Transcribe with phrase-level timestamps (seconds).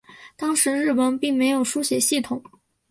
[0.35, 2.41] 当时日文并没有书写系统。